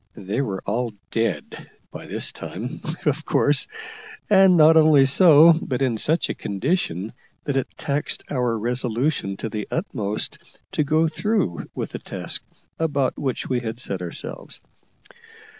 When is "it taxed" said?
7.55-8.23